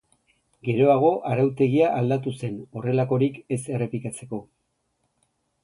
[0.69, 4.43] Geroago arautegia aldatu zen horrelakorik ez errepikatzeko.